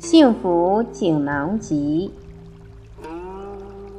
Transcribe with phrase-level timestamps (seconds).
[0.00, 2.10] 幸福锦囊集：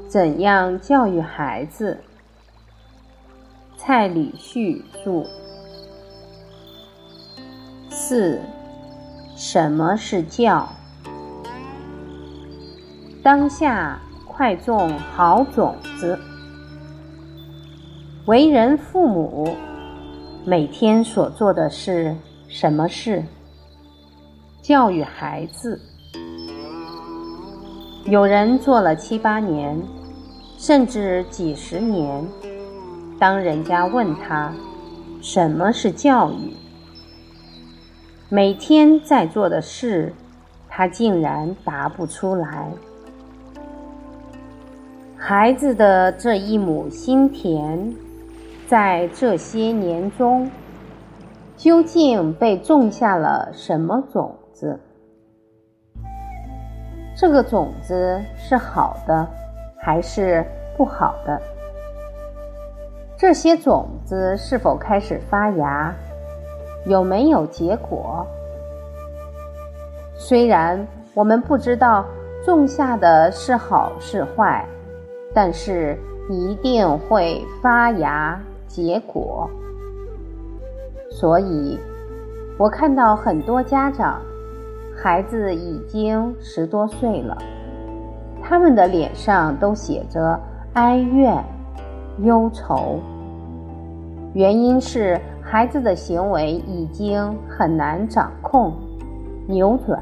[0.08, 2.00] 怎样教育孩子？
[3.78, 5.24] 蔡礼旭著。
[7.92, 8.40] 四，
[9.36, 10.68] 什么是教？
[13.22, 16.18] 当下快种好种子。
[18.26, 19.56] 为人父母，
[20.46, 22.16] 每天所做的是
[22.48, 23.24] 什么事？
[24.62, 25.80] 教育孩子。
[28.06, 29.82] 有人做了七八年，
[30.58, 32.24] 甚至几十年。
[33.20, 34.54] 当人家问他
[35.22, 36.54] 什么是教育，
[38.30, 40.14] 每天在做的事，
[40.70, 42.72] 他竟然答不出来。
[45.18, 47.96] 孩子的这一亩心田，
[48.68, 50.50] 在这些年中，
[51.62, 54.80] 究竟被种下了什么种子？
[57.16, 59.28] 这个种子是好的，
[59.80, 60.44] 还是
[60.76, 61.40] 不好的？
[63.16, 65.94] 这些种子是否开始发芽？
[66.88, 68.26] 有没有结果？
[70.16, 72.04] 虽然我们不知道
[72.44, 74.68] 种下的是好是坏，
[75.32, 75.96] 但是
[76.28, 79.48] 一定会发芽结果。
[81.12, 81.78] 所以，
[82.58, 84.20] 我看到很多家长。
[84.94, 87.36] 孩子已经十多岁了，
[88.42, 90.40] 他们的脸上都写着
[90.74, 91.44] 哀怨、
[92.20, 93.00] 忧愁。
[94.34, 98.74] 原因是孩子的行为已经很难掌控、
[99.48, 100.00] 扭转。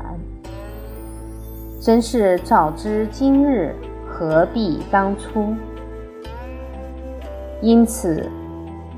[1.80, 3.74] 真是早知今日，
[4.06, 5.56] 何必当初？
[7.62, 8.30] 因此，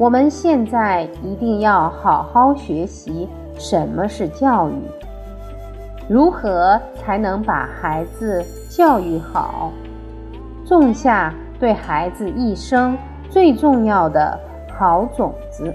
[0.02, 4.74] 我们现在一定要好好学习什么是教育。
[6.10, 9.72] 如何才能把孩子教育好，
[10.66, 12.98] 种下对孩子一生
[13.30, 14.36] 最重要的
[14.76, 15.72] 好种子，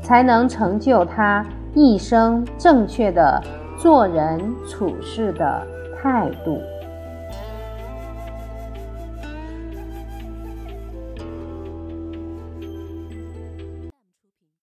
[0.00, 3.42] 才能成就他一生正确的
[3.76, 5.66] 做人处事的
[6.00, 6.60] 态度？